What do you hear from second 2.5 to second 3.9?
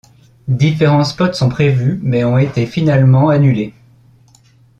finalement annulés.